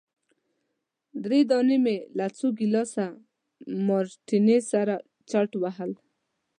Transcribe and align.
درې 1.23 1.39
دانې 1.49 1.77
مي 1.85 1.97
له 2.17 2.25
څو 2.37 2.47
ګیلاسه 2.59 3.05
مارټیني 3.87 4.59
سره 4.71 4.93
چټ 5.29 5.51
وهل. 5.61 5.91